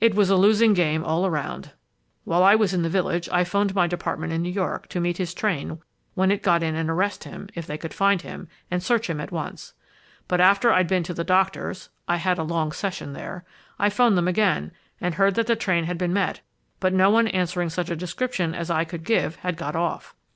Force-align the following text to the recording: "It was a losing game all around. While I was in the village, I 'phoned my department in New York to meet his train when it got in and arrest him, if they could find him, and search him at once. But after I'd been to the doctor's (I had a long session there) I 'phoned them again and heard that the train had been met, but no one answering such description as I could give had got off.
"It 0.00 0.14
was 0.14 0.30
a 0.30 0.36
losing 0.36 0.72
game 0.72 1.02
all 1.02 1.26
around. 1.26 1.72
While 2.22 2.44
I 2.44 2.54
was 2.54 2.72
in 2.72 2.82
the 2.82 2.88
village, 2.88 3.28
I 3.32 3.42
'phoned 3.42 3.74
my 3.74 3.88
department 3.88 4.32
in 4.32 4.40
New 4.40 4.52
York 4.52 4.86
to 4.90 5.00
meet 5.00 5.16
his 5.16 5.34
train 5.34 5.80
when 6.14 6.30
it 6.30 6.44
got 6.44 6.62
in 6.62 6.76
and 6.76 6.88
arrest 6.88 7.24
him, 7.24 7.48
if 7.56 7.66
they 7.66 7.76
could 7.76 7.92
find 7.92 8.22
him, 8.22 8.46
and 8.70 8.80
search 8.80 9.10
him 9.10 9.20
at 9.20 9.32
once. 9.32 9.74
But 10.28 10.40
after 10.40 10.70
I'd 10.72 10.86
been 10.86 11.02
to 11.02 11.12
the 11.14 11.24
doctor's 11.24 11.88
(I 12.06 12.18
had 12.18 12.38
a 12.38 12.44
long 12.44 12.70
session 12.70 13.14
there) 13.14 13.44
I 13.76 13.90
'phoned 13.90 14.16
them 14.16 14.28
again 14.28 14.70
and 15.00 15.16
heard 15.16 15.34
that 15.34 15.48
the 15.48 15.56
train 15.56 15.82
had 15.86 15.98
been 15.98 16.12
met, 16.12 16.38
but 16.78 16.94
no 16.94 17.10
one 17.10 17.26
answering 17.26 17.68
such 17.70 17.88
description 17.98 18.54
as 18.54 18.70
I 18.70 18.84
could 18.84 19.02
give 19.02 19.34
had 19.42 19.56
got 19.56 19.74
off. 19.74 20.14